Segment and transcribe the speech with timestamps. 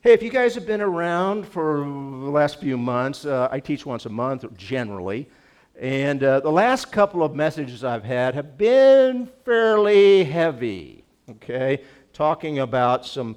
[0.00, 3.84] Hey, if you guys have been around for the last few months, uh, I teach
[3.84, 5.28] once a month generally.
[5.76, 11.82] And uh, the last couple of messages I've had have been fairly heavy, okay?
[12.12, 13.34] Talking about some,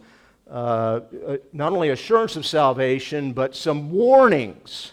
[0.47, 4.91] uh, uh not only assurance of salvation, but some warnings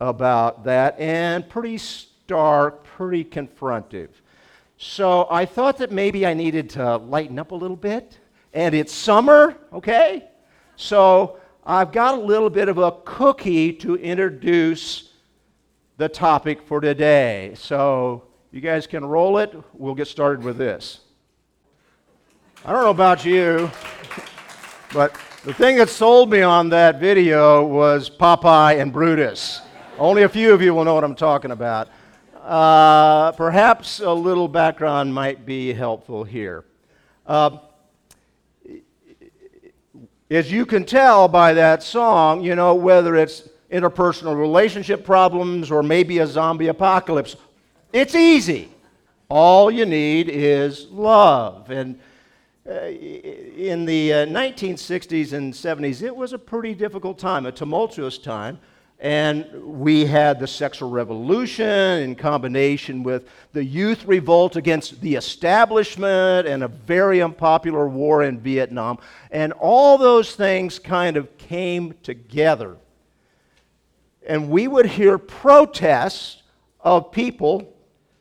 [0.00, 4.10] about that, and pretty stark, pretty confrontive.
[4.76, 8.18] So I thought that maybe I needed to lighten up a little bit.
[8.52, 10.28] And it's summer, okay?
[10.76, 15.12] So I've got a little bit of a cookie to introduce
[15.96, 17.54] the topic for today.
[17.56, 19.54] So you guys can roll it.
[19.72, 21.00] We'll get started with this.
[22.64, 23.70] I don't know about you,
[24.92, 29.60] but the thing that sold me on that video was Popeye and Brutus.
[29.98, 31.88] Only a few of you will know what I'm talking about.
[32.42, 36.64] Uh, perhaps a little background might be helpful here.
[37.26, 37.58] Uh,
[40.34, 45.82] as you can tell by that song, you know, whether it's interpersonal relationship problems or
[45.82, 47.36] maybe a zombie apocalypse,
[47.92, 48.68] it's easy.
[49.28, 51.70] All you need is love.
[51.70, 51.98] And
[52.68, 58.18] uh, in the uh, 1960s and 70s, it was a pretty difficult time, a tumultuous
[58.18, 58.58] time.
[59.00, 66.46] And we had the sexual revolution in combination with the youth revolt against the establishment
[66.46, 68.98] and a very unpopular war in Vietnam.
[69.30, 72.76] And all those things kind of came together.
[74.26, 76.42] And we would hear protests
[76.80, 77.74] of people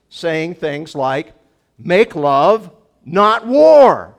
[0.10, 1.34] saying things like,
[1.78, 2.72] make love,
[3.06, 4.16] not war.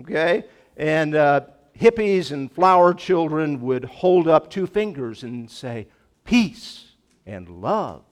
[0.00, 0.44] Okay?
[0.76, 1.42] And uh,
[1.82, 5.88] hippies and flower children would hold up two fingers and say,
[6.24, 6.92] Peace
[7.26, 8.04] and love.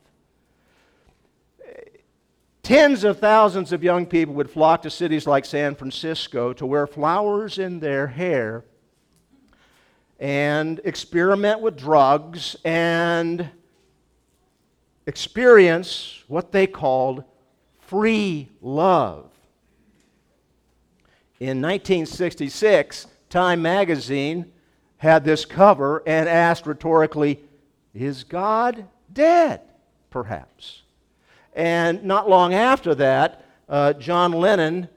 [2.64, 6.86] Tens of thousands of young people would flock to cities like San Francisco to wear
[6.86, 8.64] flowers in their hair
[10.18, 13.48] and experiment with drugs and
[15.06, 17.24] experience what they called
[17.78, 19.30] free love.
[21.40, 24.52] In 1966, Time magazine
[24.98, 27.40] had this cover and asked rhetorically,
[27.94, 29.60] Is God dead?
[30.10, 30.82] Perhaps.
[31.54, 34.88] And not long after that, uh, John Lennon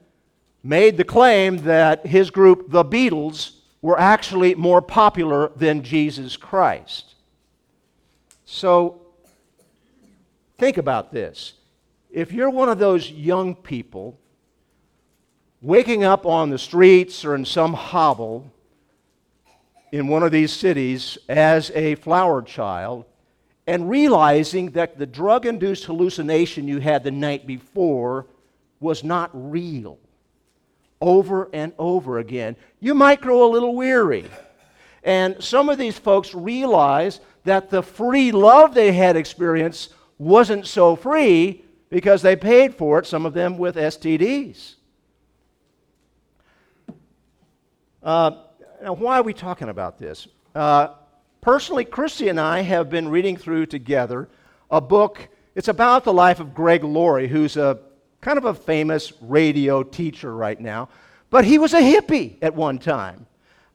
[0.64, 7.16] made the claim that his group, the Beatles, were actually more popular than Jesus Christ.
[8.46, 9.02] So,
[10.58, 11.54] think about this.
[12.10, 14.20] If you're one of those young people
[15.64, 18.52] waking up on the streets or in some hovel
[19.94, 23.06] in one of these cities as a flower child
[23.66, 28.26] and realizing that the drug induced hallucination you had the night before
[28.82, 29.98] was not real
[31.00, 34.26] over and over again, you might grow a little weary.
[35.02, 40.98] And some of these folks realize that the free love they had experienced wasn't so
[40.98, 44.76] free because they paid for it, some of them with STDs.
[48.04, 48.32] Uh,
[48.84, 50.28] now, why are we talking about this?
[50.54, 50.90] Uh,
[51.40, 54.28] personally, Christy and I have been reading through together
[54.70, 55.30] a book.
[55.56, 57.80] It's about the life of Greg Laurie, who's a
[58.20, 60.90] kind of a famous radio teacher right now.
[61.30, 63.26] But he was a hippie at one time,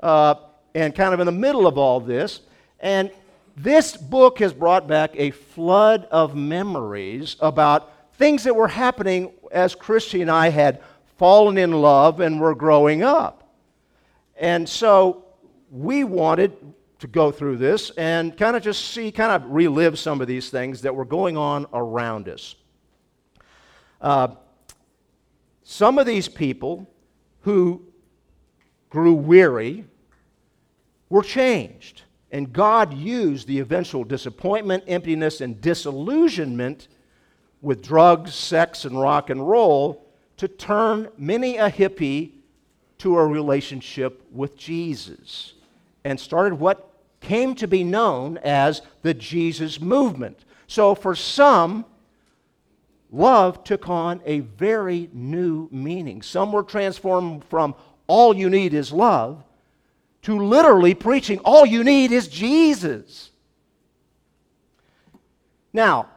[0.01, 0.35] uh,
[0.75, 2.41] and kind of in the middle of all this.
[2.81, 3.11] And
[3.57, 9.75] this book has brought back a flood of memories about things that were happening as
[9.75, 10.83] Christy and I had
[11.17, 13.38] fallen in love and were growing up.
[14.39, 15.25] And so
[15.71, 16.57] we wanted
[17.01, 20.51] to go through this and kind of just see, kind of relive some of these
[20.51, 22.55] things that were going on around us.
[24.01, 24.29] Uh,
[25.63, 26.89] some of these people
[27.43, 27.83] who
[28.91, 29.85] grew weary
[31.09, 32.03] were changed.
[32.31, 36.89] And God used the eventual disappointment, emptiness, and disillusionment
[37.61, 40.07] with drugs, sex, and rock and roll
[40.37, 42.38] to turn many a hippie
[42.99, 45.55] to a relationship with Jesus
[46.05, 46.91] and started what
[47.21, 50.45] came to be known as the Jesus movement.
[50.67, 51.85] So for some,
[53.11, 56.23] love took on a very new meaning.
[56.23, 57.75] Some were transformed from
[58.07, 59.43] all you need is love
[60.23, 63.31] to literally preaching all you need is Jesus.
[65.73, 66.09] Now,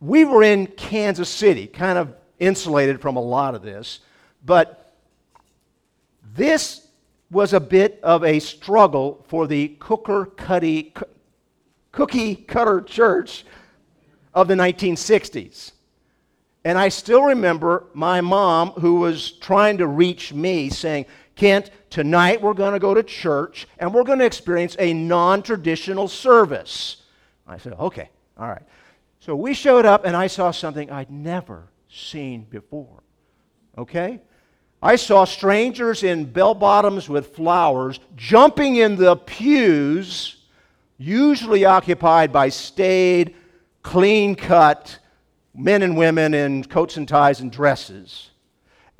[0.00, 4.00] we were in Kansas City, kind of insulated from a lot of this,
[4.44, 4.87] but
[6.34, 6.88] this
[7.30, 10.94] was a bit of a struggle for the cooker cutty,
[11.92, 13.44] cookie cutter church
[14.34, 15.72] of the 1960s.
[16.64, 22.42] And I still remember my mom, who was trying to reach me, saying, Kent, tonight
[22.42, 27.04] we're going to go to church and we're going to experience a non traditional service.
[27.46, 28.62] I said, Okay, all right.
[29.20, 33.02] So we showed up and I saw something I'd never seen before.
[33.76, 34.20] Okay?
[34.82, 40.36] I saw strangers in bell bottoms with flowers jumping in the pews,
[40.98, 43.34] usually occupied by staid,
[43.82, 44.98] clean cut
[45.54, 48.30] men and women in coats and ties and dresses.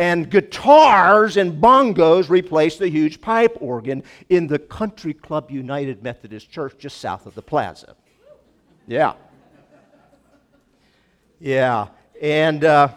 [0.01, 6.51] And guitars and bongos replaced the huge pipe organ in the Country Club United Methodist
[6.51, 7.97] Church just south of the plaza.
[8.87, 9.15] Yeah.
[11.41, 11.89] Yeah.
[12.21, 12.93] And uh,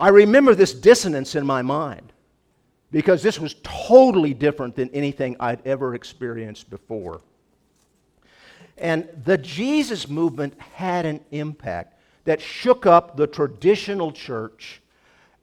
[0.00, 2.12] I remember this dissonance in my mind
[2.90, 7.20] because this was totally different than anything I'd ever experienced before.
[8.76, 14.80] And the Jesus movement had an impact that shook up the traditional church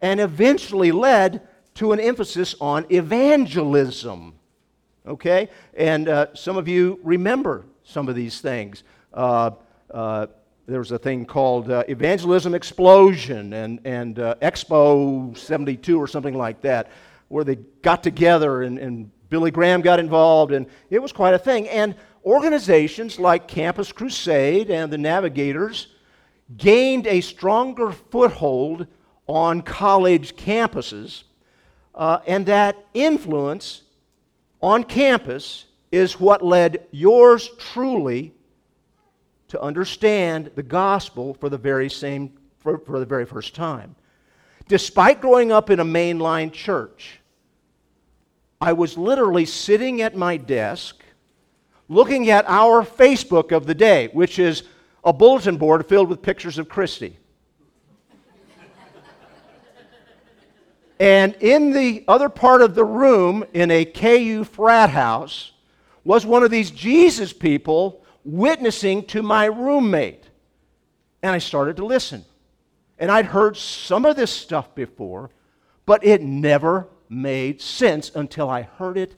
[0.01, 1.41] and eventually led
[1.75, 4.35] to an emphasis on evangelism.
[5.05, 5.49] Okay?
[5.75, 8.83] And uh, some of you remember some of these things.
[9.13, 9.51] Uh,
[9.91, 10.27] uh,
[10.67, 16.35] there was a thing called uh, Evangelism Explosion and, and uh, Explo 72 or something
[16.35, 16.89] like that,
[17.27, 21.39] where they got together and, and Billy Graham got involved, and it was quite a
[21.39, 21.67] thing.
[21.69, 25.87] And organizations like Campus Crusade and the Navigators
[26.57, 28.87] gained a stronger foothold
[29.27, 31.23] on college campuses,
[31.93, 33.81] uh, and that influence
[34.61, 38.34] on campus is what led yours truly
[39.49, 43.95] to understand the gospel for the very same for, for the very first time.
[44.67, 47.19] Despite growing up in a mainline church,
[48.59, 51.03] I was literally sitting at my desk
[51.87, 54.63] looking at our Facebook of the day, which is
[55.03, 57.17] a bulletin board filled with pictures of Christy.
[60.99, 65.51] and in the other part of the room, in a KU frat house,
[66.03, 70.25] was one of these Jesus people witnessing to my roommate.
[71.23, 72.25] And I started to listen.
[72.99, 75.29] And I'd heard some of this stuff before,
[75.85, 79.15] but it never made sense until I heard it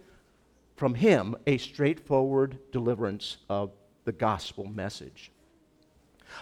[0.76, 3.72] from him a straightforward deliverance of
[4.06, 5.32] the gospel message.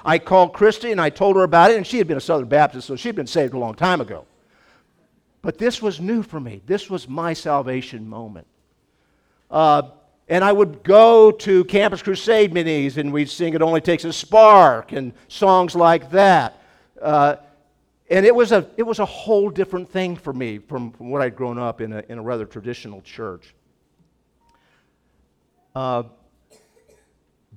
[0.04, 2.48] I called Christy and I told her about it, and she had been a Southern
[2.48, 4.26] Baptist, so she'd been saved a long time ago.
[5.42, 6.62] But this was new for me.
[6.66, 8.48] This was my salvation moment.
[9.50, 9.84] Uh,
[10.28, 14.14] and I would go to Campus Crusade minis and we'd sing It Only Takes a
[14.14, 16.62] Spark and songs like that.
[17.02, 17.36] Uh,
[18.10, 21.22] and it was, a, it was a whole different thing for me from, from what
[21.22, 23.54] I'd grown up in a, in a rather traditional church.
[25.76, 26.04] Uh,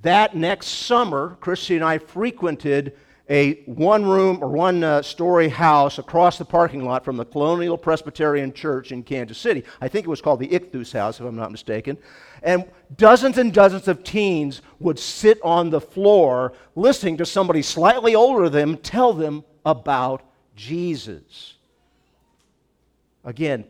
[0.03, 2.97] that next summer, Christy and I frequented
[3.31, 7.77] a one room or one uh, story house across the parking lot from the Colonial
[7.77, 9.65] Presbyterian Church in Kansas City.
[9.81, 11.99] I think it was called the Ichthus House, if I'm not mistaken.
[12.43, 12.65] And
[12.97, 18.49] dozens and dozens of teens would sit on the floor listening to somebody slightly older
[18.49, 20.23] than them tell them about
[20.57, 21.55] Jesus.
[23.25, 23.65] Again,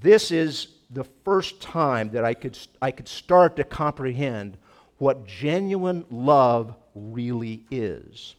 [0.00, 4.56] this is the first time that I could, I could start to comprehend
[4.98, 8.34] what genuine love really is.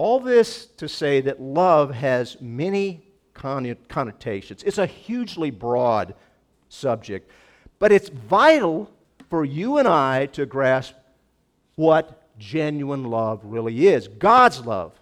[0.00, 3.04] All this to say that love has many
[3.34, 4.62] connotations.
[4.62, 6.14] It's a hugely broad
[6.70, 7.30] subject,
[7.78, 8.90] but it's vital
[9.28, 10.94] for you and I to grasp
[11.74, 14.98] what genuine love really is God's love,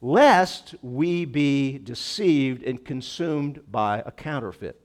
[0.00, 4.80] lest we be deceived and consumed by a counterfeit.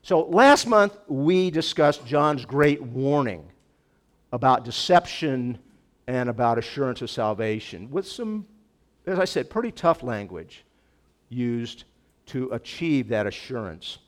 [0.00, 3.50] So, last month we discussed John's great warning
[4.32, 5.58] about deception
[6.08, 8.46] and about assurance of salvation with some,
[9.06, 10.64] as I said, pretty tough language
[11.28, 11.84] used
[12.26, 13.98] to achieve that assurance.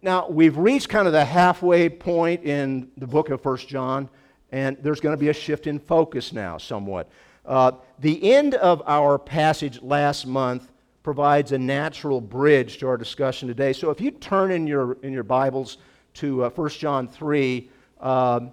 [0.00, 4.08] Now, we've reached kind of the halfway point in the book of First John,
[4.52, 7.10] and there's going to be a shift in focus now, somewhat.
[7.44, 13.48] Uh, the end of our passage last month provides a natural bridge to our discussion
[13.48, 13.74] today.
[13.74, 15.76] So if you turn in your, in your Bibles
[16.14, 17.70] to uh, 1 John 3,
[18.00, 18.52] um,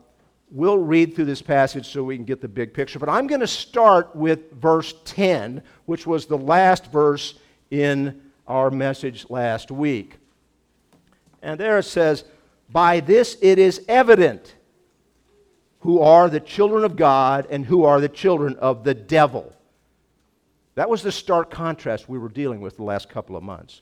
[0.52, 3.00] we'll read through this passage so we can get the big picture.
[3.00, 7.36] But I'm going to start with verse 10, which was the last verse
[7.72, 10.18] in our message last week.
[11.42, 12.26] And there it says,
[12.70, 14.56] By this it is evident
[15.80, 19.54] who are the children of God and who are the children of the devil.
[20.76, 23.82] That was the stark contrast we were dealing with the last couple of months.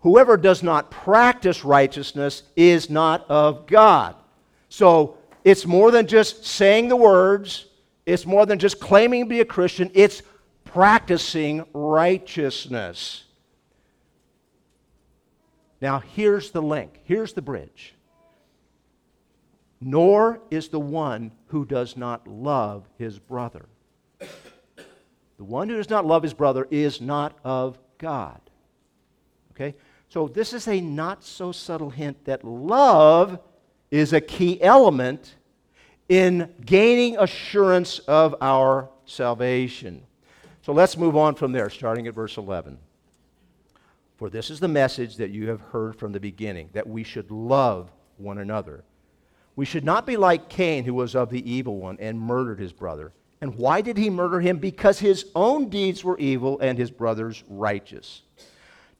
[0.00, 4.14] Whoever does not practice righteousness is not of God.
[4.68, 7.66] So it's more than just saying the words,
[8.06, 10.22] it's more than just claiming to be a Christian, it's
[10.64, 13.24] practicing righteousness.
[15.80, 17.94] Now, here's the link, here's the bridge.
[19.80, 23.66] Nor is the one who does not love his brother.
[24.18, 28.40] The one who does not love his brother is not of God.
[29.52, 29.76] Okay?
[30.08, 33.38] So, this is a not so subtle hint that love
[33.90, 35.34] is a key element
[36.08, 40.02] in gaining assurance of our salvation.
[40.62, 42.78] So, let's move on from there, starting at verse 11.
[44.16, 47.30] For this is the message that you have heard from the beginning, that we should
[47.30, 48.84] love one another.
[49.54, 52.72] We should not be like Cain, who was of the evil one and murdered his
[52.72, 53.12] brother.
[53.40, 54.58] And why did he murder him?
[54.58, 58.22] Because his own deeds were evil and his brother's righteous.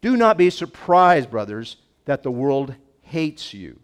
[0.01, 3.81] Do not be surprised, brothers, that the world hates you.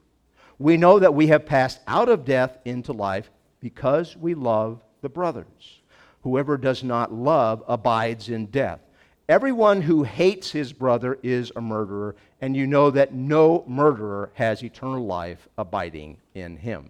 [0.64, 3.30] We know that we have passed out of death into life
[3.60, 5.82] because we love the brothers.
[6.22, 8.80] Whoever does not love abides in death.
[9.28, 14.64] Everyone who hates his brother is a murderer, and you know that no murderer has
[14.64, 16.88] eternal life abiding in him.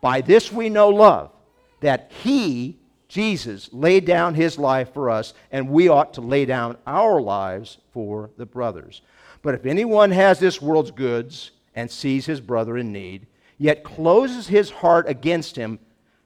[0.00, 1.32] By this we know love,
[1.80, 6.78] that he, Jesus, laid down his life for us, and we ought to lay down
[6.86, 9.02] our lives for the brothers.
[9.42, 13.26] But if anyone has this world's goods and sees his brother in need,
[13.58, 15.78] yet closes his heart against him,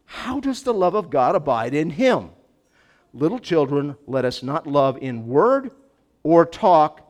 [0.06, 2.30] how does the love of God abide in him?
[3.12, 5.72] Little children, let us not love in word
[6.22, 7.00] or talk,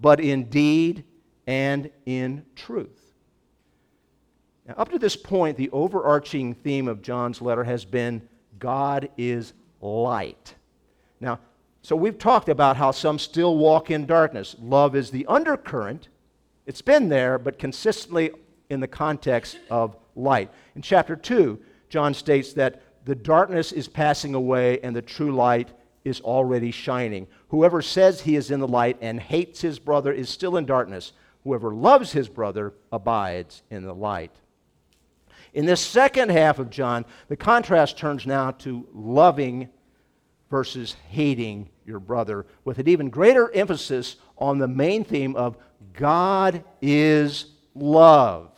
[0.00, 1.04] but in deed
[1.46, 3.14] and in truth.
[4.66, 9.52] Now, up to this point, the overarching theme of John's letter has been God is
[9.80, 10.54] light.
[11.20, 11.38] Now,
[11.82, 14.56] so we've talked about how some still walk in darkness.
[14.58, 16.08] Love is the undercurrent.
[16.66, 18.32] It's been there, but consistently
[18.68, 20.50] in the context of light.
[20.74, 25.70] In chapter 2, John states that the darkness is passing away and the true light
[26.04, 27.28] is already shining.
[27.48, 31.12] Whoever says he is in the light and hates his brother is still in darkness.
[31.44, 34.32] Whoever loves his brother abides in the light.
[35.54, 39.68] In this second half of John, the contrast turns now to loving
[40.50, 45.56] versus hating your brother, with an even greater emphasis on the main theme of
[45.92, 48.50] God is love.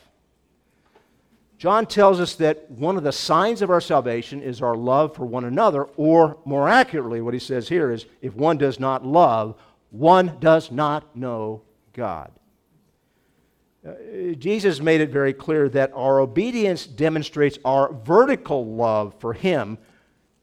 [1.58, 5.26] John tells us that one of the signs of our salvation is our love for
[5.26, 9.56] one another, or more accurately, what he says here is if one does not love,
[9.90, 12.30] one does not know God.
[13.86, 19.78] Uh, Jesus made it very clear that our obedience demonstrates our vertical love for him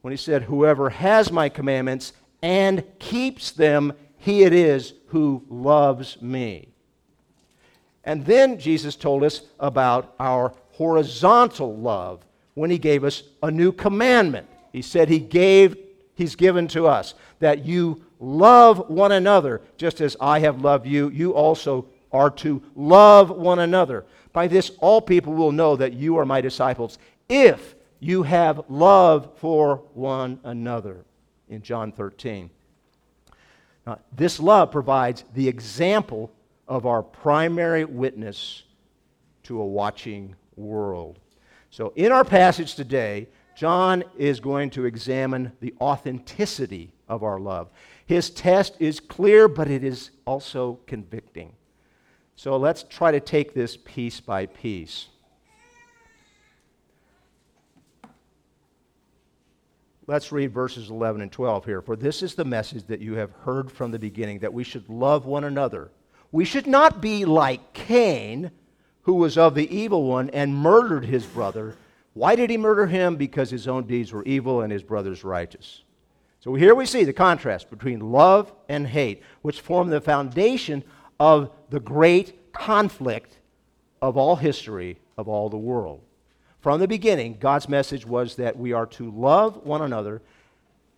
[0.01, 6.21] when he said, Whoever has my commandments and keeps them, he it is who loves
[6.21, 6.67] me.
[8.03, 12.23] And then Jesus told us about our horizontal love
[12.53, 14.47] when he gave us a new commandment.
[14.71, 15.77] He said he gave
[16.15, 21.09] he's given to us that you love one another just as I have loved you
[21.09, 24.05] you also are to love one another.
[24.33, 29.29] By this all people will know that you are my disciples if you have love
[29.37, 31.05] for one another
[31.49, 32.49] in John 13.
[33.85, 36.31] Now, this love provides the example
[36.67, 38.63] of our primary witness
[39.43, 41.19] to a watching world.
[41.69, 47.69] So, in our passage today, John is going to examine the authenticity of our love.
[48.05, 51.53] His test is clear, but it is also convicting.
[52.35, 55.07] So, let's try to take this piece by piece.
[60.07, 61.81] Let's read verses 11 and 12 here.
[61.81, 64.87] For this is the message that you have heard from the beginning that we should
[64.87, 65.89] love one another.
[66.31, 68.51] We should not be like Cain
[69.05, 71.75] who was of the evil one and murdered his brother.
[72.13, 73.15] Why did he murder him?
[73.15, 75.83] Because his own deeds were evil and his brother's righteous.
[76.39, 80.83] So here we see the contrast between love and hate, which form the foundation
[81.19, 83.37] of the great conflict
[84.01, 86.01] of all history, of all the world.
[86.65, 90.23] From the beginning, God's message was that we are to love one another,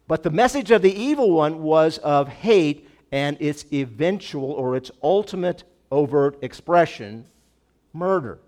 [0.07, 4.91] but the message of the evil one was of hate and its eventual or its
[5.03, 7.25] ultimate overt expression
[7.91, 8.39] murder.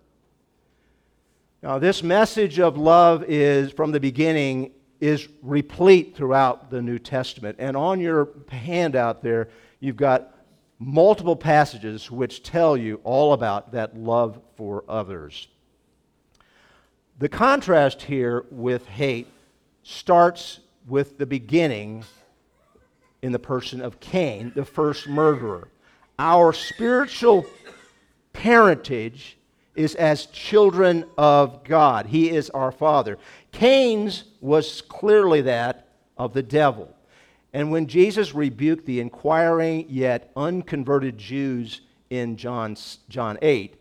[1.61, 4.71] Now, this message of love is, from the beginning,
[5.01, 7.57] is replete throughout the New Testament.
[7.59, 9.49] And on your handout there,
[9.81, 10.33] you've got
[10.79, 15.49] multiple passages which tell you all about that love for others.
[17.19, 19.27] The contrast here with hate
[19.83, 22.05] starts with the beginning
[23.21, 25.67] in the person of Cain, the first murderer.
[26.17, 27.45] Our spiritual
[28.31, 29.37] parentage
[29.75, 32.05] is as children of God.
[32.05, 33.17] He is our father.
[33.51, 36.95] Cain's was clearly that of the devil.
[37.51, 42.77] And when Jesus rebuked the inquiring yet unconverted Jews in John,
[43.09, 43.75] John 8,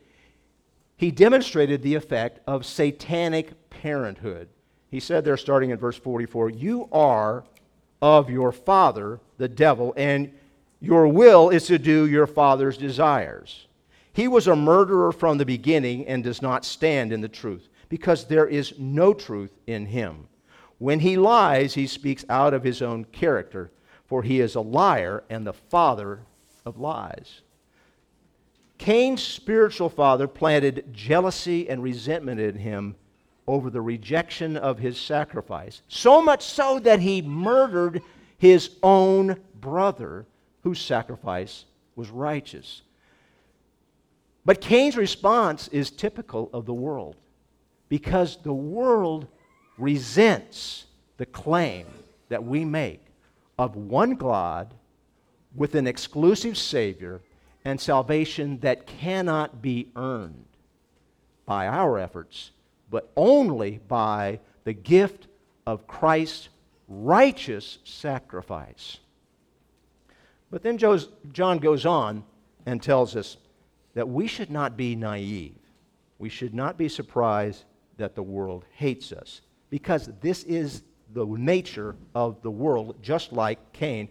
[0.99, 4.49] he demonstrated the effect of satanic parenthood.
[4.91, 7.45] He said there, starting in verse 44, You are
[8.03, 10.33] of your father, the devil, and
[10.81, 13.69] your will is to do your father's desires.
[14.13, 18.25] He was a murderer from the beginning and does not stand in the truth, because
[18.25, 20.27] there is no truth in him.
[20.79, 23.71] When he lies, he speaks out of his own character,
[24.07, 26.23] for he is a liar and the father
[26.67, 27.43] of lies.
[28.79, 32.95] Cain's spiritual father planted jealousy and resentment in him
[33.47, 38.03] over the rejection of his sacrifice, so much so that he murdered
[38.39, 40.27] his own brother,
[40.63, 41.65] whose sacrifice
[41.97, 42.83] was righteous.
[44.45, 47.17] But Cain's response is typical of the world
[47.89, 49.27] because the world
[49.77, 51.87] resents the claim
[52.29, 53.03] that we make
[53.59, 54.73] of one God
[55.55, 57.21] with an exclusive Savior
[57.69, 60.47] and salvation that cannot be earned
[61.45, 62.51] by our efforts,
[62.89, 65.27] but only by the gift
[65.67, 66.49] of Christ's
[66.89, 68.97] righteous sacrifice.
[70.51, 72.25] But then John goes on
[72.65, 73.37] and tells us
[73.93, 75.59] that we should not be naive.
[76.19, 77.65] We should not be surprised
[77.99, 83.75] that the world hates us because this is the nature of the world, just like
[83.75, 84.09] Cain,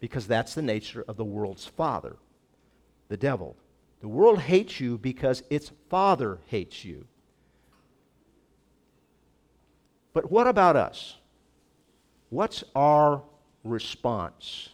[0.00, 2.16] because that's the nature of the world's father,
[3.10, 3.56] the devil.
[4.00, 7.04] The world hates you because its father hates you.
[10.14, 11.16] But what about us?
[12.30, 13.22] What's our
[13.64, 14.70] response?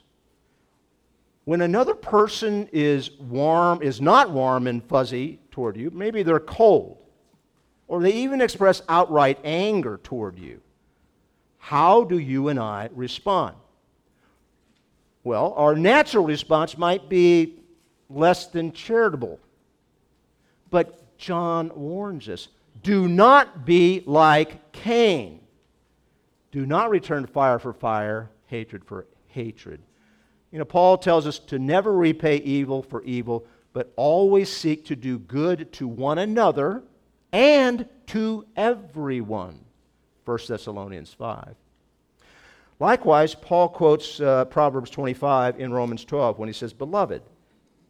[1.45, 6.99] When another person is warm, is not warm and fuzzy toward you, maybe they're cold,
[7.88, 10.61] or they even express outright anger toward you,
[11.59, 13.57] how do you and I respond?
[15.25, 17.61] Well, our natural response might be
[18.09, 19.41] less than charitable.
[20.71, 22.49] But John warns us
[22.83, 25.41] do not be like Cain.
[26.52, 29.80] Do not return fire for fire, hatred for hatred.
[30.50, 34.97] You know, Paul tells us to never repay evil for evil, but always seek to
[34.97, 36.83] do good to one another
[37.33, 39.61] and to everyone.
[40.25, 41.54] 1 Thessalonians 5.
[42.78, 47.23] Likewise, Paul quotes uh, Proverbs 25 in Romans 12 when he says, Beloved,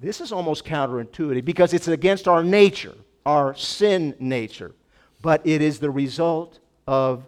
[0.00, 2.94] This is almost counterintuitive because it's against our nature,
[3.26, 4.74] our sin nature.
[5.20, 7.26] But it is the result of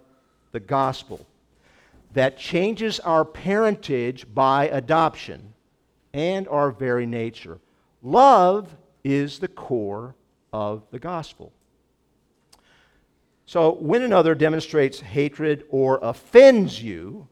[0.52, 1.26] the gospel
[2.12, 5.52] that changes our parentage by adoption
[6.12, 7.58] and our very nature.
[8.02, 10.14] Love is the core
[10.52, 11.52] of the gospel.
[13.46, 17.26] So, when another demonstrates hatred or offends you,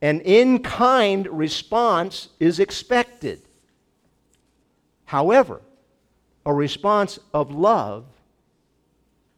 [0.00, 3.42] an in kind response is expected.
[5.08, 5.62] However,
[6.44, 8.04] a response of love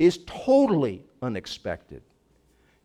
[0.00, 2.02] is totally unexpected.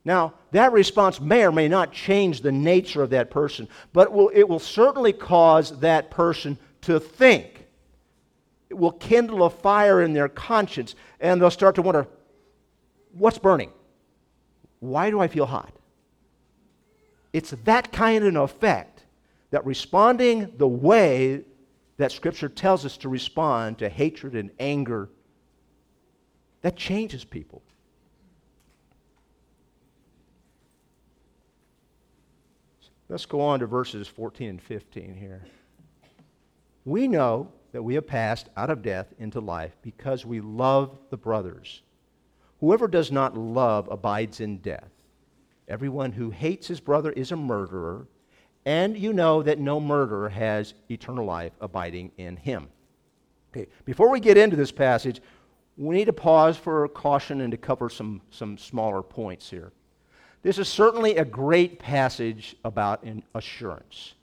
[0.04, 4.12] Now, that response may or may not change the nature of that person, but it
[4.12, 7.66] will, it will certainly cause that person to think.
[8.70, 12.06] It will kindle a fire in their conscience, and they'll start to wonder
[13.14, 13.72] what's burning?
[14.78, 15.72] Why do I feel hot?
[17.32, 19.02] It's that kind of an effect
[19.50, 21.42] that responding the way
[21.96, 25.08] that Scripture tells us to respond to hatred and anger,
[26.62, 27.62] that changes people.
[33.08, 35.44] Let's go on to verses 14 and 15 here.
[36.84, 41.16] We know that we have passed out of death into life because we love the
[41.16, 41.82] brothers.
[42.60, 44.90] Whoever does not love abides in death.
[45.68, 48.06] Everyone who hates his brother is a murderer,
[48.66, 52.68] and you know that no murderer has eternal life abiding in him.
[53.52, 55.22] Okay, before we get into this passage,
[55.76, 59.72] we need to pause for caution and to cover some, some smaller points here.
[60.42, 64.14] This is certainly a great passage about assurance.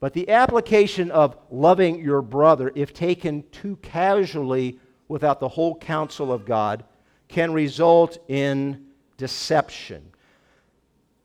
[0.00, 6.32] But the application of loving your brother, if taken too casually without the whole counsel
[6.32, 6.84] of God,
[7.28, 8.86] can result in
[9.18, 10.09] deception.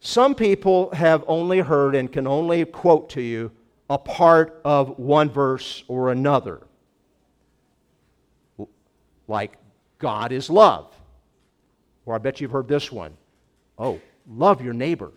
[0.05, 3.51] Some people have only heard and can only quote to you
[3.89, 6.61] a part of one verse or another.
[9.27, 9.57] like
[9.97, 10.93] God is love.
[12.05, 13.17] Or I bet you've heard this one
[13.79, 15.11] oh, love your neighbor.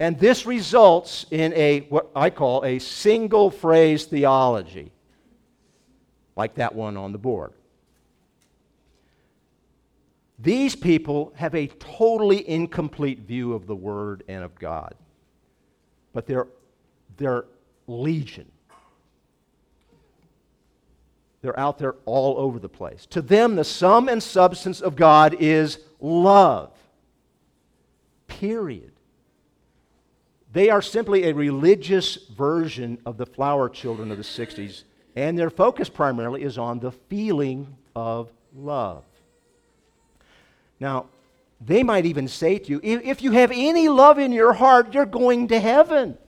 [0.00, 4.92] And this results in a what I call a single phrase theology,
[6.36, 7.52] like that one on the board.
[10.38, 14.94] These people have a totally incomplete view of the Word and of God.
[16.12, 16.48] But they're,
[17.16, 17.46] they're
[17.86, 18.50] legion.
[21.40, 23.06] They're out there all over the place.
[23.06, 26.72] To them, the sum and substance of God is love.
[28.26, 28.92] Period.
[30.52, 35.50] They are simply a religious version of the flower children of the 60s, and their
[35.50, 39.04] focus primarily is on the feeling of love.
[40.80, 41.06] Now,
[41.60, 45.06] they might even say to you, if you have any love in your heart, you're
[45.06, 46.18] going to heaven.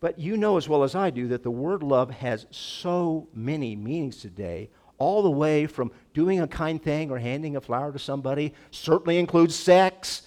[0.00, 3.76] But you know as well as I do that the word love has so many
[3.76, 7.98] meanings today, all the way from doing a kind thing or handing a flower to
[7.98, 10.22] somebody, certainly includes sex,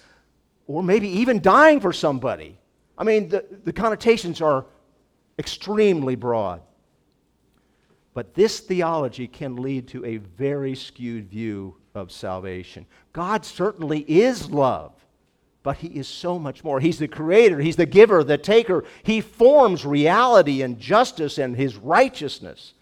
[0.66, 2.58] or maybe even dying for somebody.
[2.98, 4.66] I mean, the, the connotations are
[5.38, 6.62] extremely broad.
[8.16, 12.86] But this theology can lead to a very skewed view of salvation.
[13.12, 14.94] God certainly is love,
[15.62, 16.80] but He is so much more.
[16.80, 18.84] He's the creator, He's the giver, the taker.
[19.02, 22.72] He forms reality and justice and His righteousness.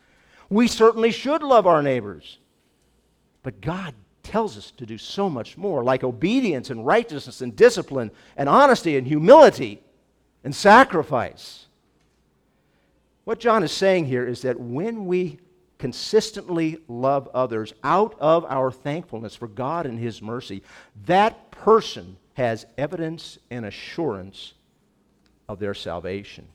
[0.50, 2.38] We certainly should love our neighbors.
[3.42, 3.92] But God
[4.22, 8.96] tells us to do so much more, like obedience and righteousness and discipline and honesty
[8.96, 9.82] and humility
[10.44, 11.63] and sacrifice.
[13.24, 15.38] What John is saying here is that when we
[15.78, 20.62] consistently love others out of our thankfulness for God and His mercy,
[21.06, 24.54] that person has evidence and assurance
[25.48, 26.46] of their salvation.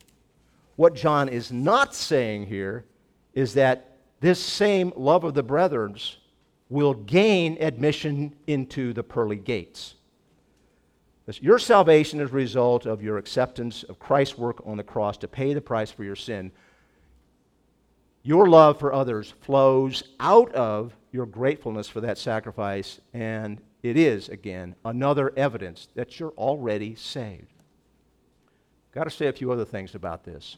[0.76, 2.86] What John is not saying here
[3.34, 5.96] is that this same love of the brethren
[6.70, 9.96] will gain admission into the pearly gates.
[11.42, 15.28] Your salvation is a result of your acceptance of Christ's work on the cross to
[15.28, 16.52] pay the price for your sin.
[18.24, 24.30] Your love for others flows out of your gratefulness for that sacrifice, and it is,
[24.30, 27.54] again, another evidence that you're already saved.
[28.92, 30.58] Got to say a few other things about this.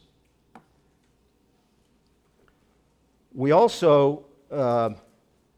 [3.34, 4.90] We also uh,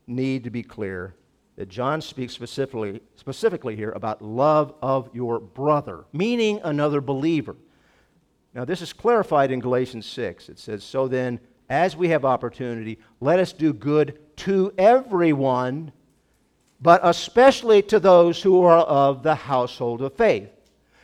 [0.06, 1.14] need to be clear
[1.56, 7.56] that John speaks specifically, specifically here about love of your brother, meaning another believer.
[8.54, 10.48] Now, this is clarified in Galatians 6.
[10.48, 15.92] It says, So then, as we have opportunity, let us do good to everyone,
[16.80, 20.50] but especially to those who are of the household of faith.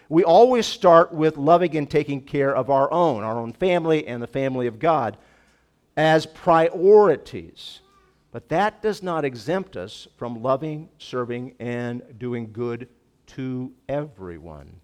[0.09, 4.21] We always start with loving and taking care of our own, our own family, and
[4.21, 5.17] the family of God
[5.97, 7.81] as priorities.
[8.33, 12.89] But that does not exempt us from loving, serving, and doing good
[13.29, 14.81] to everyone.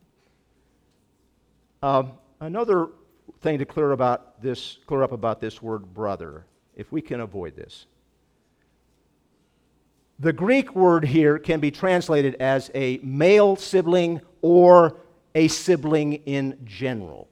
[1.82, 2.88] Um, another
[3.40, 7.54] thing to clear about this, clear up about this word brother, if we can avoid
[7.54, 7.86] this.
[10.18, 14.96] The Greek word here can be translated as a male sibling or
[15.34, 17.28] a sibling in general.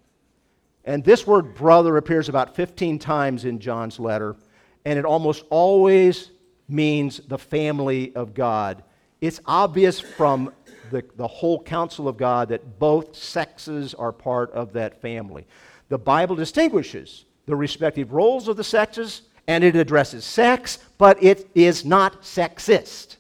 [0.85, 4.37] And this word brother appears about 15 times in John's letter
[4.85, 6.31] and it almost always
[6.69, 8.83] means the family of God.
[9.21, 10.53] It's obvious from
[10.91, 15.47] the, the whole counsel of God that both sexes are part of that family.
[15.89, 21.49] The Bible distinguishes the respective roles of the sexes and it addresses sex, but it
[21.55, 23.17] is not sexist.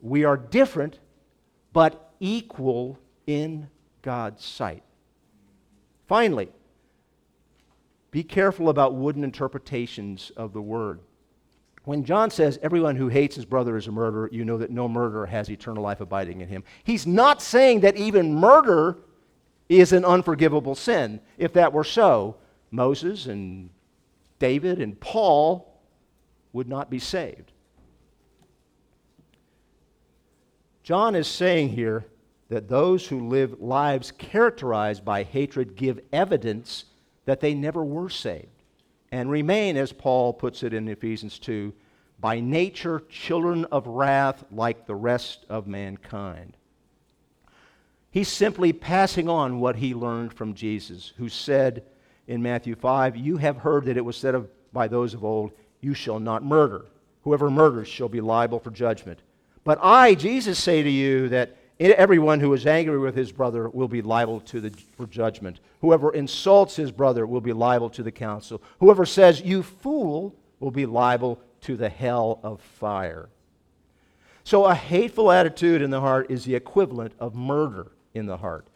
[0.00, 0.98] We are different,
[1.72, 3.68] but equal in
[4.02, 4.82] God's sight.
[6.06, 6.50] Finally,
[8.14, 11.00] be careful about wooden interpretations of the word.
[11.82, 14.88] When John says, Everyone who hates his brother is a murderer, you know that no
[14.88, 16.62] murderer has eternal life abiding in him.
[16.84, 18.98] He's not saying that even murder
[19.68, 21.18] is an unforgivable sin.
[21.38, 22.36] If that were so,
[22.70, 23.68] Moses and
[24.38, 25.76] David and Paul
[26.52, 27.50] would not be saved.
[30.84, 32.06] John is saying here
[32.48, 36.84] that those who live lives characterized by hatred give evidence
[37.24, 38.48] that they never were saved
[39.14, 41.72] and remain, as Paul puts it in Ephesians 2,
[42.18, 46.56] by nature children of wrath like the rest of mankind.
[48.10, 51.84] He's simply passing on what he learned from Jesus, who said
[52.26, 55.52] in Matthew 5, You have heard that it was said of, by those of old,
[55.80, 56.86] You shall not murder.
[57.22, 59.20] Whoever murders shall be liable for judgment.
[59.62, 63.88] But I, Jesus, say to you that Everyone who is angry with his brother will
[63.88, 65.58] be liable to the, for judgment.
[65.80, 68.62] Whoever insults his brother will be liable to the council.
[68.78, 73.28] Whoever says, You fool, will be liable to the hell of fire.
[74.44, 78.68] So, a hateful attitude in the heart is the equivalent of murder in the heart.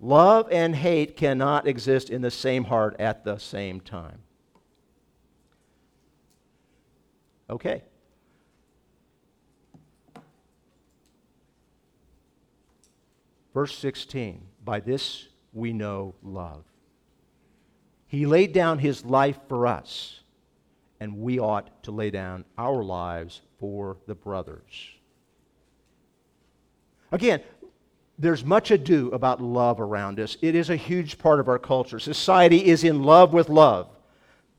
[0.00, 4.18] Love and hate cannot exist in the same heart at the same time.
[7.50, 7.82] Okay.
[13.56, 16.62] Verse 16 By this we know love.
[18.06, 20.20] He laid down his life for us,
[21.00, 24.90] and we ought to lay down our lives for the brothers.
[27.10, 27.40] Again,
[28.18, 30.36] there's much ado about love around us.
[30.42, 31.98] It is a huge part of our culture.
[31.98, 33.88] Society is in love with love.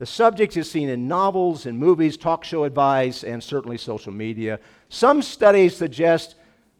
[0.00, 4.58] The subject is seen in novels and movies, talk show advice, and certainly social media.
[4.88, 6.34] Some studies suggest,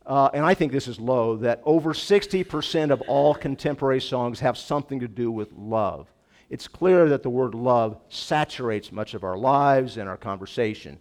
[0.08, 4.56] uh, and I think this is low, that over 60% of all contemporary songs have
[4.56, 6.10] something to do with love.
[6.48, 10.98] It's clear that the word love saturates much of our lives and our conversation.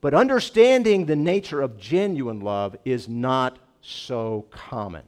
[0.00, 5.02] But understanding the nature of genuine love is not so common.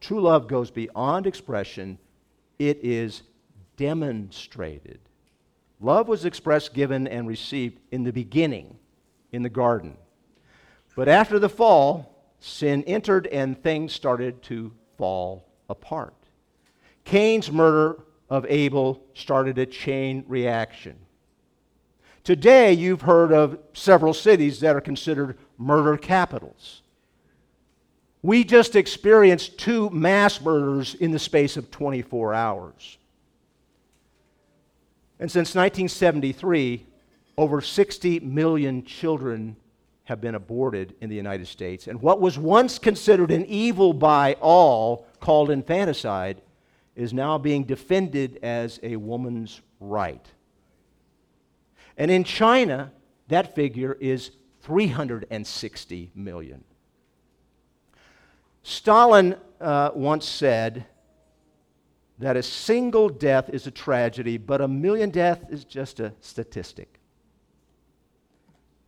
[0.00, 1.98] True love goes beyond expression,
[2.58, 3.22] it is
[3.76, 5.00] demonstrated.
[5.80, 8.78] Love was expressed, given, and received in the beginning,
[9.32, 9.98] in the garden.
[10.96, 12.11] But after the fall,
[12.42, 16.14] sin entered and things started to fall apart.
[17.04, 20.96] Cain's murder of Abel started a chain reaction.
[22.24, 26.82] Today, you've heard of several cities that are considered murder capitals.
[28.22, 32.98] We just experienced two mass murders in the space of 24 hours.
[35.18, 36.86] And since 1973,
[37.36, 39.56] over 60 million children
[40.12, 41.86] have been aborted in the United States.
[41.86, 46.42] And what was once considered an evil by all, called infanticide,
[46.94, 50.26] is now being defended as a woman's right.
[51.96, 52.92] And in China,
[53.28, 56.62] that figure is 360 million.
[58.62, 60.84] Stalin uh, once said,
[62.18, 67.00] that a single death is a tragedy, but a million deaths is just a statistic.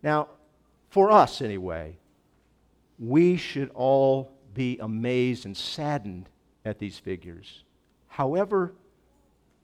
[0.02, 0.28] Now,
[0.94, 1.96] for us anyway,
[3.00, 6.28] we should all be amazed and saddened
[6.64, 7.64] at these figures.
[8.06, 8.74] However,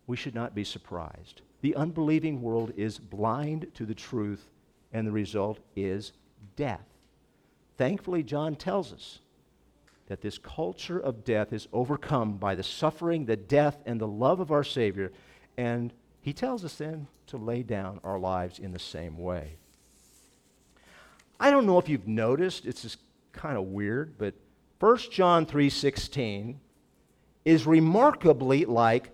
[0.08, 1.42] we should not be surprised.
[1.60, 4.50] The unbelieving world is blind to the truth,
[4.92, 6.14] and the result is
[6.56, 6.88] death.
[7.78, 9.20] Thankfully, John tells us
[10.08, 14.40] that this culture of death is overcome by the suffering, the death, and the love
[14.40, 15.12] of our Savior.
[15.56, 19.59] And he tells us then to lay down our lives in the same way.
[21.40, 22.98] I don't know if you've noticed, it's just
[23.32, 24.34] kind of weird, but
[24.78, 26.56] 1 John 3:16
[27.46, 29.10] is remarkably like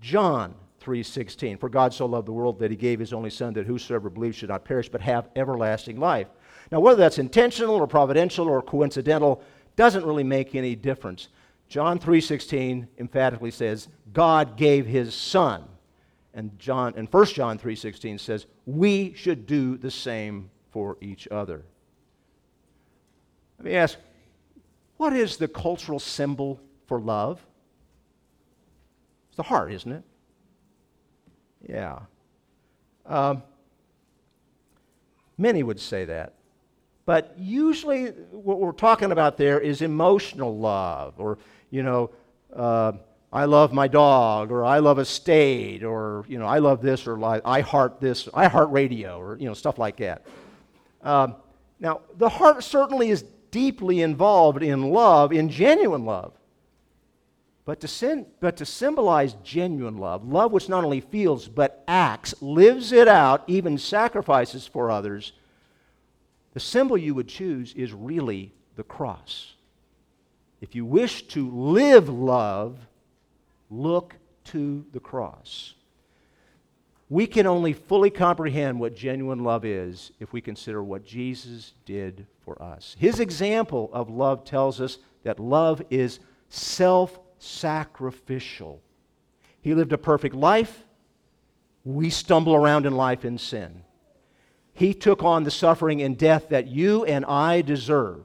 [0.00, 1.58] John 3:16.
[1.58, 4.36] For God so loved the world that he gave his only son that whosoever believes
[4.36, 6.28] should not perish but have everlasting life.
[6.72, 9.42] Now whether that's intentional or providential or coincidental,
[9.76, 11.28] doesn't really make any difference.
[11.68, 15.64] John 3:16 emphatically says God gave his son.
[16.32, 21.64] And John and 1 John 3:16 says we should do the same for each other.
[23.58, 23.96] Let me ask
[24.98, 27.40] what is the cultural symbol for love?
[29.28, 30.02] It's the heart, isn't it?
[31.66, 32.00] Yeah.
[33.06, 33.42] Um,
[35.38, 36.34] many would say that.
[37.06, 41.38] But usually, what we're talking about there is emotional love, or,
[41.70, 42.10] you know,
[42.54, 42.92] uh,
[43.32, 47.06] I love my dog, or I love a state, or, you know, I love this,
[47.06, 50.26] or I heart this, I heart radio, or, you know, stuff like that.
[51.06, 51.36] Um,
[51.78, 56.32] now, the heart certainly is deeply involved in love, in genuine love.
[57.64, 62.34] But to, sin, but to symbolize genuine love, love which not only feels but acts,
[62.40, 65.32] lives it out, even sacrifices for others,
[66.54, 69.54] the symbol you would choose is really the cross.
[70.60, 72.78] If you wish to live love,
[73.70, 74.14] look
[74.44, 75.74] to the cross.
[77.08, 82.26] We can only fully comprehend what genuine love is if we consider what Jesus did
[82.44, 82.96] for us.
[82.98, 88.80] His example of love tells us that love is self sacrificial.
[89.60, 90.84] He lived a perfect life.
[91.84, 93.82] We stumble around in life in sin.
[94.72, 98.24] He took on the suffering and death that you and I deserve.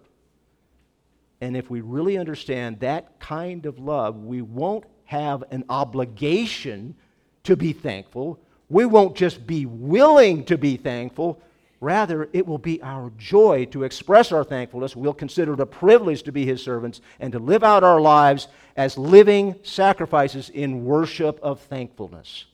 [1.39, 6.95] And if we really understand that kind of love, we won't have an obligation
[7.43, 8.39] to be thankful.
[8.71, 11.41] We won't just be willing to be thankful.
[11.81, 14.95] Rather, it will be our joy to express our thankfulness.
[14.95, 18.47] We'll consider it a privilege to be His servants and to live out our lives
[18.77, 22.45] as living sacrifices in worship of thankfulness.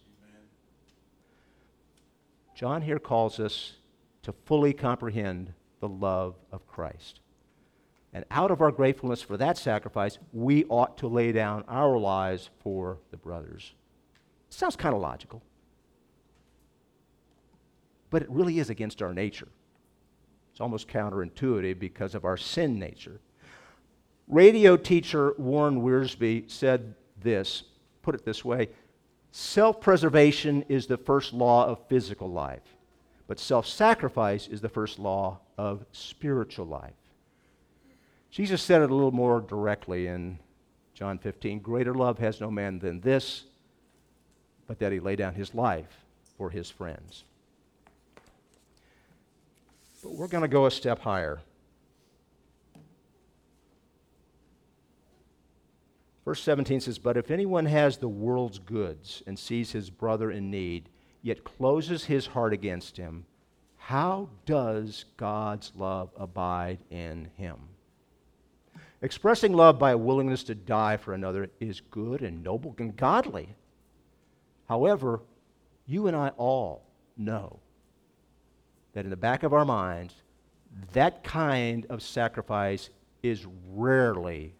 [2.55, 3.73] John here calls us
[4.23, 7.19] to fully comprehend the love of Christ.
[8.11, 12.49] And out of our gratefulness for that sacrifice, we ought to lay down our lives
[12.63, 13.75] for the brothers.
[14.49, 15.43] Sounds kind of logical.
[18.09, 19.47] But it really is against our nature.
[20.51, 23.19] It's almost counterintuitive because of our sin nature.
[24.27, 27.63] Radio teacher Warren Wiersbe said this,
[28.01, 28.69] put it this way
[29.31, 32.75] self preservation is the first law of physical life,
[33.27, 36.93] but self sacrifice is the first law of spiritual life.
[38.31, 40.39] Jesus said it a little more directly in
[40.93, 43.43] John 15 Greater love has no man than this,
[44.65, 46.05] but that he lay down his life
[46.37, 47.23] for his friends.
[50.07, 51.41] But we're going to go a step higher.
[56.23, 60.49] Verse 17 says, But if anyone has the world's goods and sees his brother in
[60.49, 60.87] need,
[61.21, 63.25] yet closes his heart against him,
[63.75, 67.57] how does God's love abide in him?
[69.01, 73.55] Expressing love by a willingness to die for another is good and noble and godly.
[74.69, 75.19] However,
[75.85, 76.85] you and I all
[77.17, 77.59] know
[78.97, 80.15] that in the back of our minds,
[80.93, 82.89] that kind of sacrifice
[83.21, 84.55] is rarely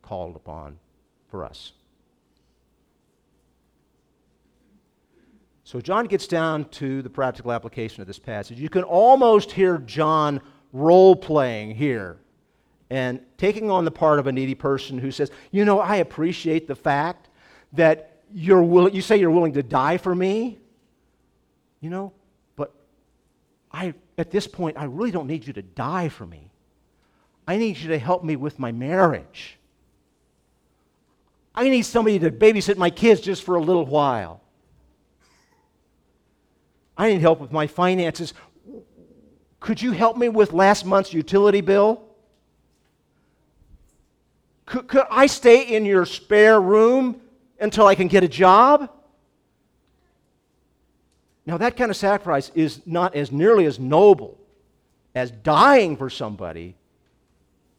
[0.00, 0.78] called upon
[1.26, 1.72] for us.
[5.64, 8.60] So John gets down to the practical application of this passage.
[8.60, 10.40] You can almost hear John
[10.72, 12.18] role playing here
[12.90, 16.68] and taking on the part of a needy person who says, You know, I appreciate
[16.68, 17.28] the fact
[17.72, 20.60] that you're willing, you say you're willing to die for me,
[21.80, 22.12] you know,
[23.74, 26.50] I, at this point, I really don't need you to die for me.
[27.46, 29.58] I need you to help me with my marriage.
[31.54, 34.40] I need somebody to babysit my kids just for a little while.
[36.96, 38.32] I need help with my finances.
[39.58, 42.00] Could you help me with last month's utility bill?
[44.66, 47.20] Could, could I stay in your spare room
[47.60, 48.88] until I can get a job?
[51.46, 54.38] Now, that kind of sacrifice is not as nearly as noble
[55.14, 56.74] as dying for somebody,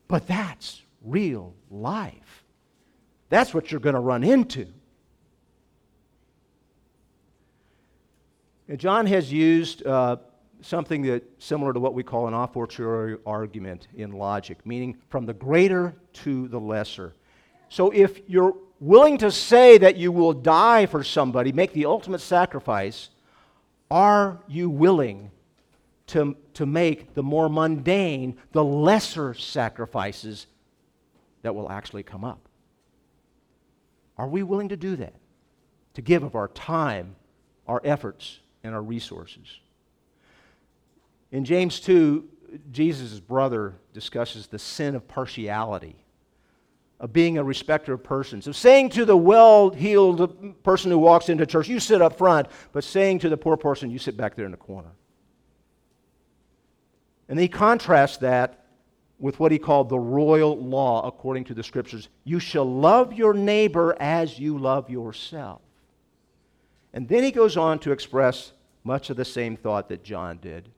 [0.08, 2.43] but that's real life.
[3.30, 4.67] That's what you're going to run into.
[8.78, 10.17] John has used uh,
[10.62, 15.25] something that similar to what we call an a fortiori argument in logic, meaning from
[15.25, 17.13] the greater to the lesser.
[17.69, 22.21] So if you're willing to say that you will die for somebody, make the ultimate
[22.21, 23.10] sacrifice,
[23.89, 25.32] are you willing
[26.08, 30.48] to, to make the more mundane, the lesser sacrifices
[31.41, 32.48] that will actually come up?
[34.17, 35.13] Are we willing to do that?
[35.95, 37.15] To give of our time,
[37.67, 39.60] our efforts, and our resources?
[41.32, 42.28] In James 2,
[42.71, 45.95] Jesus' brother discusses the sin of partiality,
[46.99, 51.29] of being a respecter of persons, of saying to the well heeled person who walks
[51.29, 54.36] into church, you sit up front, but saying to the poor person, you sit back
[54.36, 54.91] there in the corner.
[57.27, 58.65] And he contrasts that
[59.19, 62.10] with what he called the royal law according to the scriptures.
[62.23, 65.62] You shall love your neighbor as you love yourself.
[66.93, 68.53] And then he goes on to express
[68.84, 70.69] much of the same thought that John did.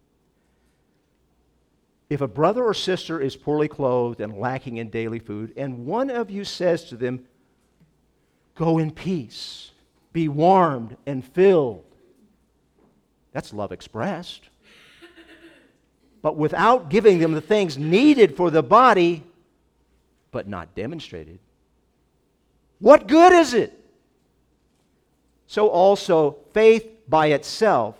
[2.10, 6.10] If a brother or sister is poorly clothed and lacking in daily food, and one
[6.10, 7.26] of you says to them,
[8.56, 9.72] Go in peace,
[10.13, 11.84] be warmed and filled,
[13.34, 14.50] that's love expressed.
[16.24, 19.24] But without giving them the things needed for the body,
[20.32, 21.38] but not demonstrated,
[22.80, 23.80] what good is it?
[25.46, 27.96] So also, faith by itself,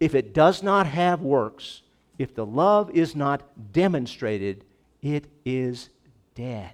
[0.00, 1.82] if it does not have works,
[2.18, 4.64] if the love is not demonstrated,
[5.02, 5.90] it is
[6.34, 6.72] dead.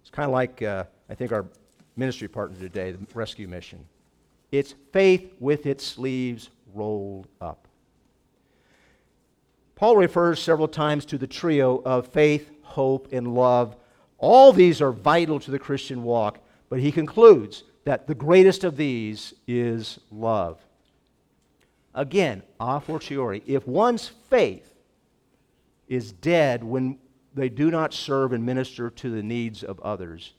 [0.00, 1.46] It's kind of like, uh, I think, our
[1.96, 3.84] ministry partner today, the rescue mission.
[4.52, 7.66] It's faith with its sleeves rolled up.
[9.74, 13.76] Paul refers several times to the trio of faith, hope, and love.
[14.18, 16.38] All these are vital to the Christian walk,
[16.68, 20.65] but he concludes that the greatest of these is love.
[21.96, 24.74] Again, a fortiori, if one's faith
[25.88, 26.98] is dead when
[27.34, 30.34] they do not serve and minister to the needs of others,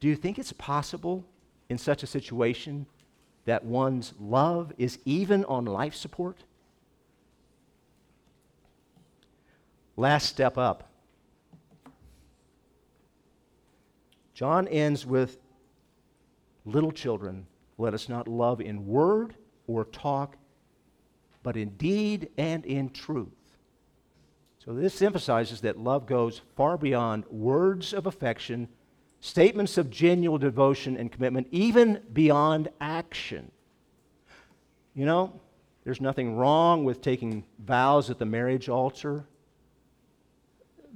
[0.00, 1.24] do you think it's possible
[1.70, 2.84] in such a situation
[3.46, 6.44] that one's love is even on life support?
[9.96, 10.90] Last step up.
[14.34, 15.38] John ends with
[16.66, 17.46] little children,
[17.78, 19.36] let us not love in word
[19.66, 20.36] or talk,
[21.42, 23.28] but in deed and in truth.
[24.64, 28.68] So, this emphasizes that love goes far beyond words of affection,
[29.20, 33.50] statements of genuine devotion and commitment, even beyond action.
[34.94, 35.40] You know,
[35.84, 39.26] there's nothing wrong with taking vows at the marriage altar,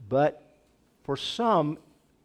[0.09, 0.55] but
[1.03, 1.79] for some,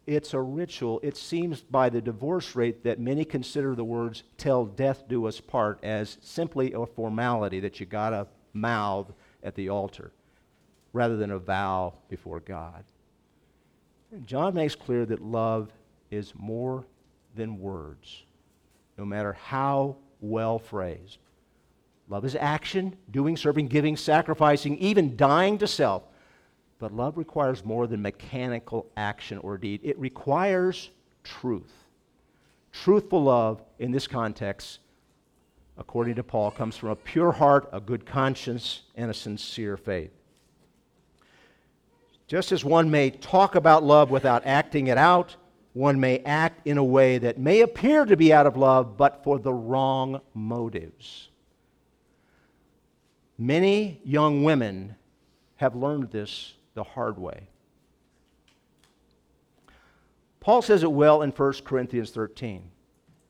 [0.06, 1.00] it's a ritual.
[1.02, 5.40] It seems by the divorce rate that many consider the words, till death do us
[5.40, 10.12] part, as simply a formality that you got to mouth at the altar
[10.92, 12.84] rather than a vow before God.
[14.24, 15.72] John makes clear that love
[16.10, 16.86] is more
[17.34, 18.22] than words,
[18.96, 21.18] no matter how well phrased.
[22.08, 26.04] Love is action, doing, serving, giving, sacrificing, even dying to self.
[26.78, 30.90] But love requires more than mechanical action or deed, it requires
[31.22, 31.72] truth.
[32.72, 34.80] Truthful love in this context,
[35.78, 40.10] according to Paul, comes from a pure heart, a good conscience, and a sincere faith.
[42.26, 45.36] Just as one may talk about love without acting it out,
[45.74, 49.22] one may act in a way that may appear to be out of love, but
[49.22, 51.28] for the wrong motives.
[53.36, 54.96] Many young women
[55.56, 57.48] have learned this the hard way.
[60.40, 62.70] Paul says it well in 1 Corinthians 13.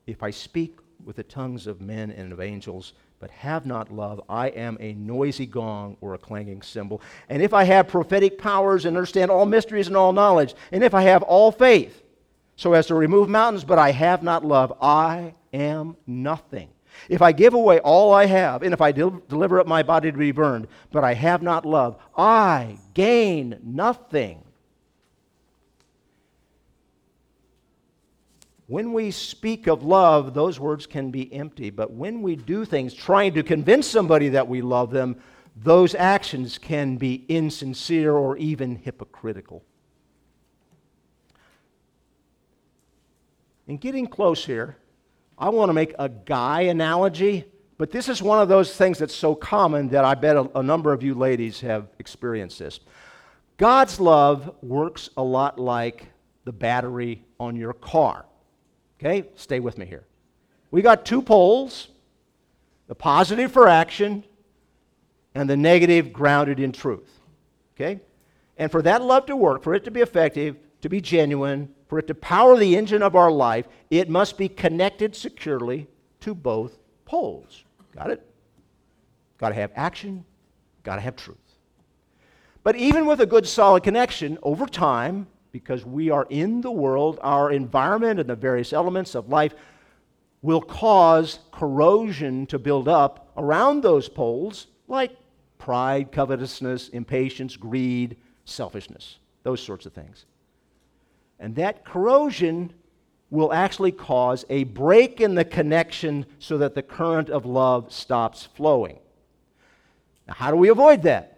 [0.07, 4.21] If I speak with the tongues of men and of angels, but have not love,
[4.29, 7.01] I am a noisy gong or a clanging cymbal.
[7.29, 10.93] And if I have prophetic powers and understand all mysteries and all knowledge, and if
[10.93, 12.03] I have all faith,
[12.57, 16.69] so as to remove mountains, but I have not love, I am nothing.
[17.09, 20.11] If I give away all I have, and if I del- deliver up my body
[20.11, 24.43] to be burned, but I have not love, I gain nothing.
[28.67, 32.95] When we speak of love, those words can be empty, but when we do things
[32.95, 35.17] trying to convince somebody that we love them,
[35.57, 39.63] those actions can be insincere or even hypocritical.
[43.67, 44.79] In getting close here,
[45.39, 47.45] I want to make a guy analogy,
[47.77, 50.63] but this is one of those things that's so common that I bet a, a,
[50.63, 52.81] number of you ladies have experienced this.
[53.57, 56.07] God's love works a lot like
[56.45, 58.27] the battery on your car.
[58.99, 59.29] Okay?
[59.35, 60.05] Stay with me here.
[60.71, 61.89] We got two poles
[62.87, 64.25] the positive for action
[65.35, 67.19] and the negative grounded in truth.
[67.75, 68.01] Okay?
[68.57, 72.01] And for that love to work, for it to be effective, to be genuine, for
[72.01, 75.87] it to power the engine of our life, it must be connected securely
[76.19, 77.63] to both poles.
[77.95, 78.27] Got it?
[79.39, 80.25] Got to have action,
[80.83, 81.39] got to have truth.
[82.65, 87.21] But even with a good solid connection, over time, because we are in the world,
[87.23, 89.55] our environment and the various elements of life
[90.43, 95.13] will cause corrosion to build up around those poles, like
[95.59, 98.17] pride, covetousness, impatience, greed,
[98.47, 100.27] selfishness, those sorts of things.
[101.45, 102.73] And that corrosion
[103.29, 108.49] will actually cause a break in the connection so that the current of love stops
[108.57, 108.99] flowing.
[110.27, 111.37] Now, how do we avoid that?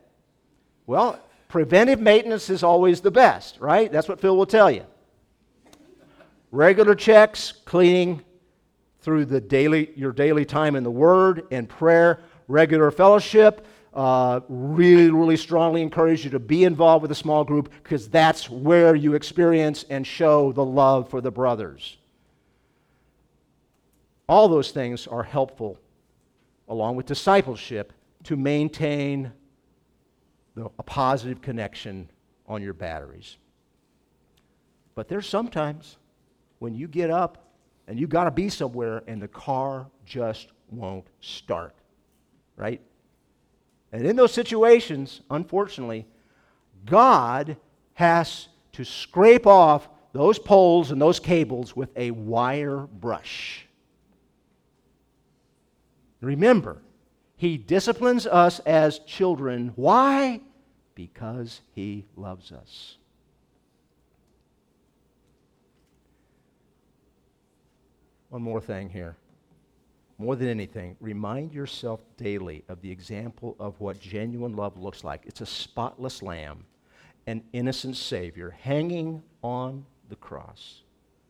[0.87, 3.91] Well, preventive maintenance is always the best, right?
[3.91, 4.87] That's what Phil will tell you.
[6.53, 8.23] Regular checks, cleaning
[9.01, 13.67] through the daily, your daily time in the Word and prayer, regular fellowship,
[13.97, 18.51] uh, really, really strongly encourage you to be involved with a small group because that's
[18.51, 21.97] where you experience and show the love for the brothers.
[24.29, 25.79] All those things are helpful,
[26.69, 27.95] along with discipleship,
[28.25, 29.33] to maintain
[30.55, 32.11] the, a positive connection
[32.47, 33.39] on your batteries.
[34.95, 35.97] But there's sometimes
[36.59, 37.49] when you get up
[37.89, 41.75] and you got to be somewhere and the car just won't start,
[42.57, 42.83] right?
[43.93, 46.07] And in those situations, unfortunately,
[46.84, 47.57] God
[47.95, 53.66] has to scrape off those poles and those cables with a wire brush.
[56.20, 56.82] Remember,
[57.37, 59.72] He disciplines us as children.
[59.76, 60.41] Why?
[60.95, 62.97] Because He loves us.
[68.28, 69.16] One more thing here
[70.19, 75.23] more than anything, remind yourself daily of the example of what genuine love looks like.
[75.27, 76.64] It's a spotless lamb,
[77.27, 80.83] an innocent Savior hanging on the cross,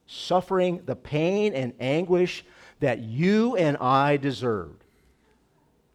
[0.06, 2.44] suffering the pain and anguish
[2.78, 4.84] that you and I deserved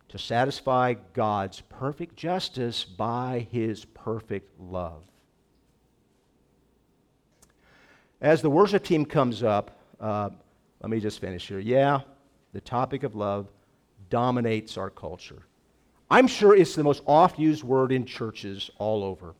[0.09, 5.03] to satisfy God's perfect justice by His perfect love.
[8.19, 10.29] As the worship team comes up, uh,
[10.81, 11.59] let me just finish here.
[11.59, 12.01] Yeah,
[12.53, 13.47] the topic of love
[14.09, 15.43] dominates our culture.
[16.09, 19.33] I'm sure it's the most oft used word in churches all over.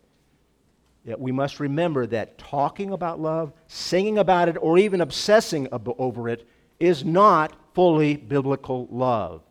[1.04, 6.30] Yet we must remember that talking about love, singing about it, or even obsessing over
[6.30, 6.48] it
[6.80, 9.42] is not fully biblical love.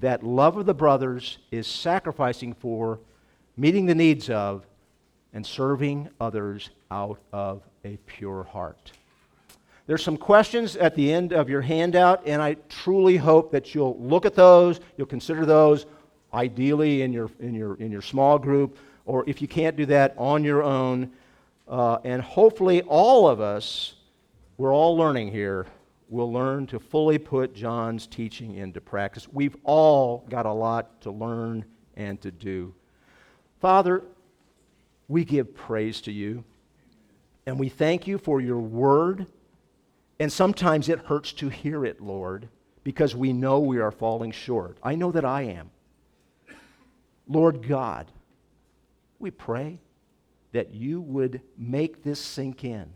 [0.00, 3.00] That love of the brothers is sacrificing for,
[3.56, 4.66] meeting the needs of,
[5.32, 8.92] and serving others out of a pure heart.
[9.86, 13.96] There's some questions at the end of your handout, and I truly hope that you'll
[14.00, 15.86] look at those, you'll consider those,
[16.34, 20.14] ideally in your, in your, in your small group, or if you can't do that,
[20.18, 21.12] on your own.
[21.68, 23.94] Uh, and hopefully, all of us,
[24.56, 25.66] we're all learning here,
[26.08, 29.28] will learn to fully put John's teaching into practice.
[29.32, 31.64] We've all got a lot to learn
[31.96, 32.74] and to do.
[33.60, 34.02] Father,
[35.08, 36.44] we give praise to you,
[37.46, 39.26] and we thank you for your word.
[40.18, 42.48] And sometimes it hurts to hear it, Lord,
[42.84, 44.78] because we know we are falling short.
[44.82, 45.70] I know that I am.
[47.28, 48.10] Lord God,
[49.18, 49.78] we pray
[50.52, 52.86] that you would make this sink in,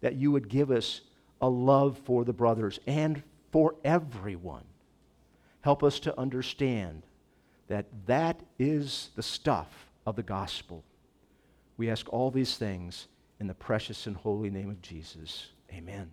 [0.00, 1.00] that you would give us
[1.40, 4.64] a love for the brothers and for everyone.
[5.62, 7.02] Help us to understand
[7.68, 10.84] that that is the stuff of the gospel.
[11.76, 13.06] We ask all these things
[13.40, 15.48] in the precious and holy name of Jesus.
[15.72, 16.10] Amen.